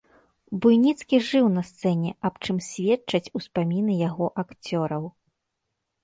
Буйніцкі 0.61 1.17
жыў 1.25 1.49
на 1.57 1.63
сцэне, 1.67 2.13
аб 2.29 2.39
чым 2.45 2.57
сведчаць 2.67 3.31
успаміны 3.41 3.93
яго 3.99 4.25
акцёраў. 4.45 5.03